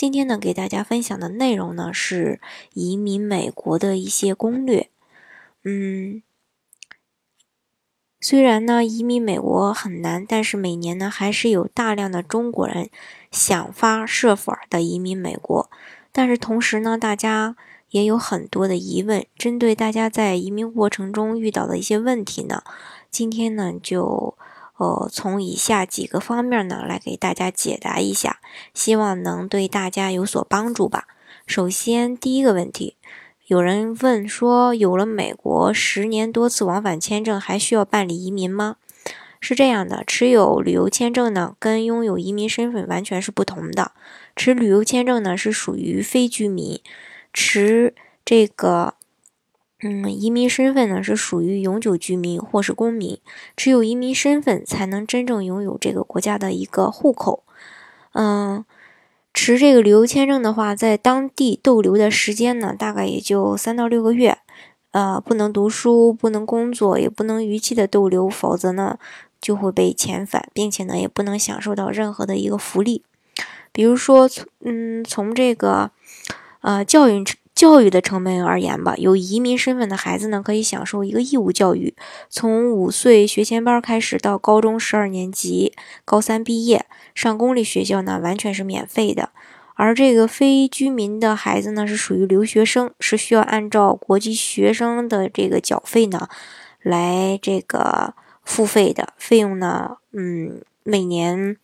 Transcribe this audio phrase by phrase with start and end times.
[0.00, 2.40] 今天呢，给大家分享的内容呢是
[2.72, 4.88] 移民美国的一些攻略。
[5.62, 6.22] 嗯，
[8.18, 12.88] 虽然呢移民美国很难，但是每年呢还是有大量的中国人
[13.30, 15.70] 想方设法的移民美国。
[16.10, 17.54] 但是同时呢，大家
[17.90, 19.26] 也有很多的疑问。
[19.36, 22.62] 针对大家在移民过程中遇到的一些问题呢，
[23.10, 24.29] 今天呢就。
[24.80, 28.40] 呃，从以下几个方面呢，来给大家解答一下，
[28.72, 31.06] 希望能对大家有所帮助吧。
[31.46, 32.96] 首先，第一个问题，
[33.46, 38.76] 有人问说，有了美国十年多次往返签证，还需要办理移民吗？
[39.38, 43.92] 是这样的，持有旅游签证呢，跟拥有移民身份完全是不同的。
[44.34, 46.78] 持旅游签证呢，是属于非居民；
[47.34, 48.94] 持这个。
[49.82, 53.18] 嗯，移民身份呢是属于永久居民或是公民，
[53.56, 57.42] 只有移民身份才能真正拥有这个国家的一个户口。
[58.12, 58.62] 嗯，
[59.32, 64.36] 持这个旅游签证的话，在当地逗留的时间呢，大概也就三到六个月。
[64.90, 68.98] 呃，不能读书，不能工作，也不能逾期的逗留，否则呢
[69.40, 73.02] 就会被遣返，并且呢也不能享受到任何的一个福利，
[73.72, 75.90] 比如说从嗯从这个
[76.60, 77.24] 呃教育。
[77.60, 81.94] 教育的成本而言吧，有移民身份的孩子呢，可以享受一个义务教育，
[82.30, 85.74] 从五岁学前班开始到高中十二年级，
[86.06, 89.28] 高三毕业上公立学校呢，完全是免费的。
[89.74, 96.30] 而这个非居民的孩子呢，是属于留学生，是需要按照国际学生的这个缴费呢，
[96.80, 101.58] 来这个付费的费用呢，嗯，每年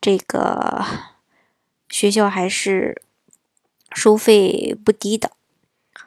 [0.00, 0.82] 这个
[1.90, 3.02] 学校还是。
[3.96, 5.30] 收费不低的，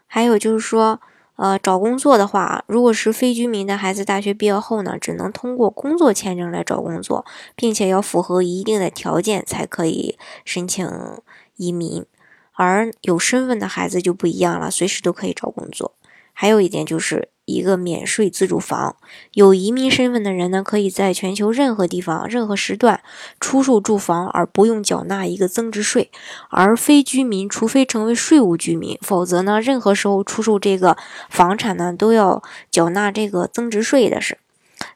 [0.06, 1.02] 还有就是说，
[1.38, 10.88] 呃，找工作的话，如果是非居民的孩子，大学毕业后呢，只能通过工作签证来找工作，并且要符合一定的条件才可以申请
[11.56, 12.06] 移民，
[12.54, 15.96] 而有身份的孩子就不一样了，随时都可以找工作。
[16.32, 17.30] 还有一点就是。
[17.50, 18.96] 一个免税自住房，
[19.34, 23.02] 有移民身份的人呢，可以在全球任何地方、任何时段
[23.40, 26.12] 出售住房，而不用缴纳一个增值税。
[26.50, 30.96] 而非居民，除非成为税务居民，否则呢，任何时候出售这个
[31.30, 34.38] 房产呢，都要缴纳这个增值税的是。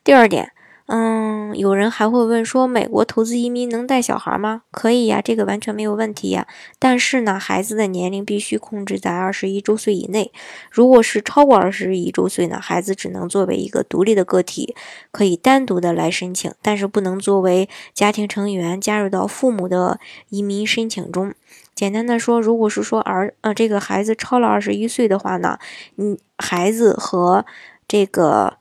[0.03, 0.52] 第二点。
[0.96, 4.62] 嗯，有人还会问说，美国投资移民能带小孩吗？
[4.70, 6.46] 可以呀，这个完全没有问题呀。
[6.78, 10.31] 但是呢，孩子的年龄必须控制在二十一周岁以内。
[10.70, 14.76] 如果是超过二十一周岁呢，孩子只能作为一个独立的个体，
[15.09, 20.00] 可以单独的来申请，但是不能作为家庭成员加入到父母的
[20.30, 21.34] 移民申请中。
[21.74, 25.58] 简单的说，如果是说儿呃这个孩子超了二十一岁的话呢，
[25.98, 27.48] 嗯，孩子和
[27.88, 28.58] 这个。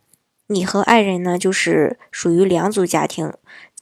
[0.49, 3.33] 你和爱人呢，就是属于两组家庭，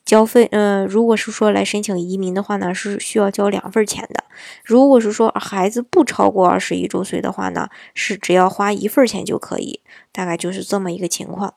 [0.04, 0.44] 交费。
[0.52, 4.24] 呃，如果是说来申请移民的话呢，是需要交两份钱的。
[4.64, 9.80] 如果是说孩子不超过二十一周岁的话呢，是只要花一份钱就可以。
[10.12, 11.54] 大概就是这么一个情况。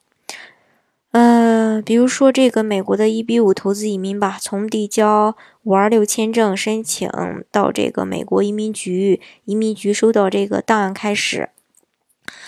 [1.12, 7.08] 嗯，比如说这个美国的一比五投资移民吧，从递交五二六签证申请
[7.52, 11.50] 到这个美国移民局移民局收到这个档案开始，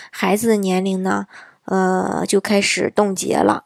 [0.09, 1.27] 孩子的年龄呢？
[1.65, 3.65] 呃，就开始冻结了，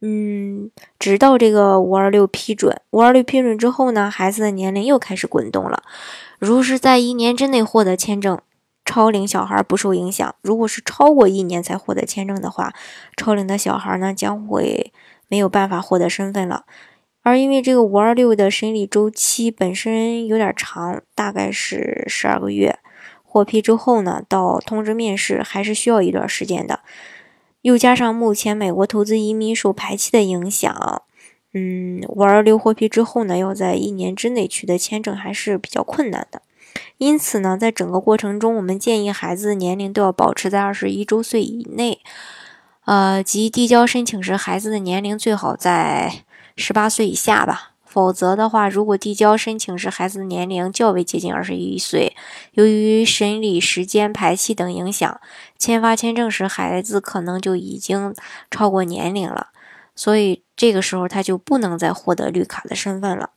[0.00, 5.82] 嗯，直到这个五二六批准，五二六批准之后呢，孩子的年龄又开始滚动了。
[6.38, 8.38] 如是在一年之内获得签证，
[8.84, 12.72] 超龄小孩不受影响；如果是超过一年才获得签证的话，
[13.16, 14.92] 超龄的小孩呢将会
[15.26, 16.64] 没有办法获得身份了。
[17.22, 22.78] 而因为这个五二六的审理周期本身有点长，大概是十二个月，
[23.24, 26.80] 获批之后呢，到通知面试还是需要一段时间的。
[27.62, 31.02] 又加上目前美国投资移民受排期的影响，
[31.52, 36.42] 嗯，五二六获批之后呢，要在一年之内取得签证还是比较困难的。
[36.98, 42.00] 因此呢，在整个过程中，我们建议孩子年龄都要保持在二十一周岁以内，
[42.84, 46.24] 呃，及递交申请时，孩子的年龄最好在
[46.56, 47.67] 十八岁以下吧。
[47.98, 52.14] 否则的话，如果递交申请时孩子的年龄较为接近二十一岁，
[52.52, 55.20] 由于审理时间、排期等影响，
[55.58, 58.14] 签发签证时孩子可能就已经
[58.52, 59.48] 超过年龄了，
[59.96, 63.30] 所以这个时候他就不能再获得绿卡的身份了。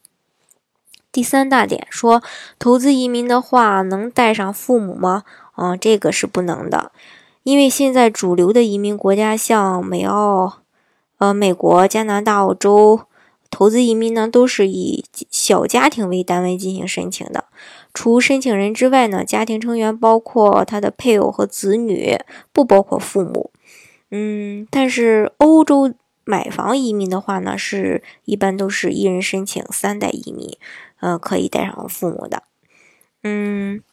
[1.12, 2.22] 第三大点说，
[2.60, 5.24] 投资移民的话能带上父母吗？
[5.58, 6.92] 嗯，这个是不能的，
[7.42, 10.60] 因为现在主流的移民国家像美澳、
[11.18, 13.08] 呃美国、加拿大、澳洲，
[13.52, 17.46] 投资移民呢都是以小家庭为单位进行申请的。
[17.94, 22.18] 除申请人之外呢，家庭成员包括他的配偶和子女，
[22.54, 23.52] 不包括父母。
[24.10, 25.94] 嗯，但是欧洲
[26.24, 30.58] 买房移民的话呢，是一般都是一人申请三代移民，
[31.02, 32.44] 呃，可以带上父母的。
[33.24, 33.84] 嗯。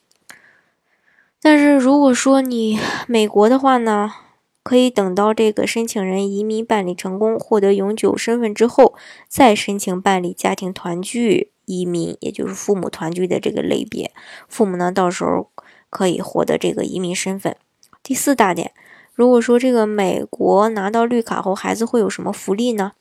[1.41, 2.77] 但是如果说你
[3.07, 4.11] 美国的话呢，
[4.61, 8.93] 可以等到这个申请人移民办理成功，获得永久身份之后，
[9.27, 14.11] 再申请办理家庭团聚移民，也就是父母团聚的这个类别。
[14.47, 15.49] 父母呢，到时候
[15.89, 17.55] 可以获得这个移民身份。
[18.03, 18.71] 第四大点，
[19.13, 22.91] 如果说这个美国拿到绿卡后，孩子会有什么福利呢？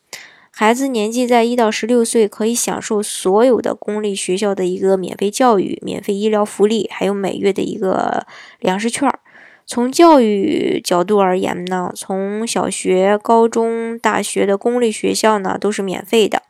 [0.51, 8.27] 孩子年纪在一到十六岁，可以享受所有的公立学校的一个免费教育、免费医疗福利，还有每月的一个
[8.59, 9.21] 粮食券儿。
[9.69, 16.43] 从教育角度而言呢，从小学、高中、大学的公立学校呢都是免费的。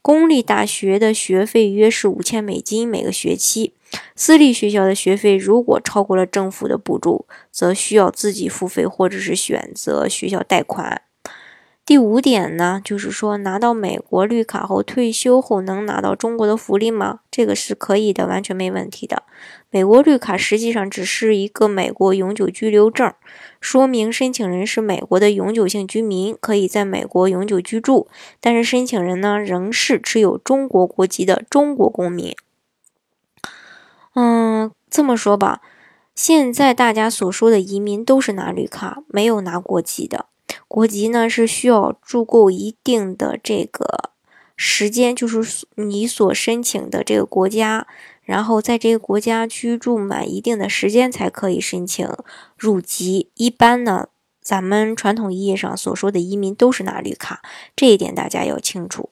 [0.00, 3.74] 公立大学的学费约是五千美金每个学期，
[4.16, 11.02] 私立学校的学费如果超过了政府的补助，则需要自己付费或者是选择学校贷款。
[11.92, 17.20] 第五点呢，就是说拿到美国绿卡后，退休后能拿到中国的福利吗？
[17.30, 19.24] 这个是可以的，完全没问题的。
[19.68, 23.12] 美国绿卡实际上只是一个美国永久居留证，
[23.60, 28.08] 说明申请人是美国的永久性居民，可以在美国永久居住。
[28.40, 32.34] 但是申请人呢，仍是持有中国国籍的中国公民。
[34.14, 35.60] 嗯，这么说吧，
[36.14, 40.24] 现在大家所说的移民都是拿绿卡，没有拿国籍的。
[40.72, 44.08] 国籍呢是需要住够一定的这个
[44.56, 47.86] 时间，就是你所申请的这个国家，
[48.22, 52.08] 然后在这个国家居住满一定的时间才可以申请
[52.56, 53.28] 入籍。
[53.34, 54.08] 一般呢，
[54.40, 57.42] 咱们传统意义上所说的移民都是拿绿卡，
[57.76, 59.10] 这一点大家要清楚。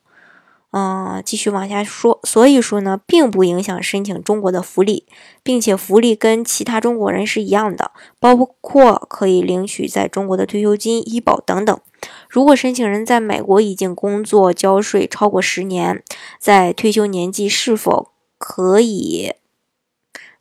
[0.72, 5.04] 嗯，继续往下说，所以说呢，并不影响申请中国的福利，
[5.42, 7.90] 并且福利跟其他中国人是一样的，
[8.20, 11.80] 包括可以领取在中国的退休金、医保等等。
[12.28, 16.04] 如果申请人在美国已经工作、交税超过十年，
[16.38, 19.34] 在退休年纪是否可以，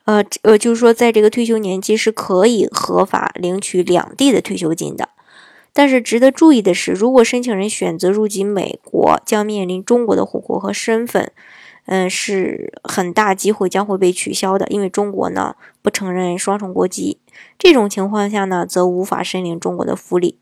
[0.06, 5.10] 呃呃，就是说在这个退休年纪是可以合法领取两地的退休金的。
[5.80, 11.31] 但是值得注意的是，如果申请人选择入籍美国，将面临中国的户口和身份，
[11.86, 17.20] 嗯，是很大机会将会被取消的，因为中国呢不承认双重国籍。
[17.58, 20.38] 这种情况下呢，则无法申领中国的福利。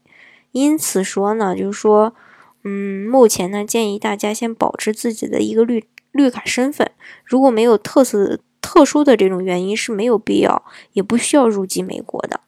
[0.53, 2.15] 因此说呢，就是说，
[2.63, 6.89] 嗯，目前呢，建议大家先保持自己的一个绿绿卡身份，
[7.23, 10.63] 如果没有特色特殊的这种原因，是没有必要
[10.93, 12.41] 也不需要入籍美国的。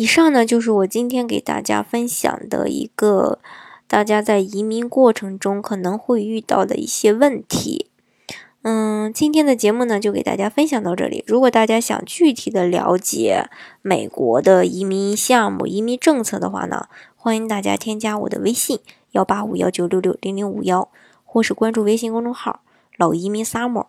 [0.00, 3.38] 以上呢就是我今天给大家分享的一个
[3.86, 7.90] 大家在移民过程中可能会遇到的一些问题。
[8.62, 11.22] 嗯，今天的节目呢就给大家分享到这里。
[11.26, 13.50] 如果大家想具体的了解
[13.82, 18.78] 美国的移民项目、移民政策的话呢，欢迎大家添加我的微信
[19.10, 20.88] 幺八五幺九六六零零五幺，
[21.26, 22.62] 或是关注微信公众号
[22.96, 23.88] “老移民 summer”。